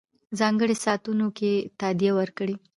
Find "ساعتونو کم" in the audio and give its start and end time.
0.85-1.55